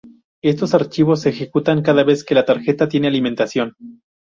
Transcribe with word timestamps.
Estos 0.41 0.73
archivos 0.73 1.21
se 1.21 1.29
ejecutan 1.29 1.83
cada 1.83 2.03
vez 2.03 2.23
que 2.23 2.33
la 2.33 2.43
tarjeta 2.43 2.87
tiene 2.87 3.07
alimentación. 3.07 3.75